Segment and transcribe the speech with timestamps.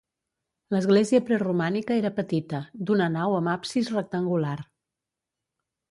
[0.75, 4.59] L'església preromànica era petita, d'una nau amb absis rectangular.